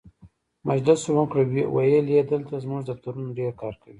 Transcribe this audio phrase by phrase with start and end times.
[0.69, 1.39] مجلس مو وکړ،
[1.75, 3.89] ویل یې دلته زموږ دفترونه ډېر کار کوي.